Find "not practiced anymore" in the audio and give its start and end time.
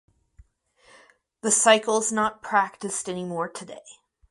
2.11-3.49